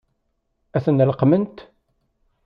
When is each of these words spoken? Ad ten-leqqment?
Ad 0.75 0.81
ten-leqqment? 0.83 1.57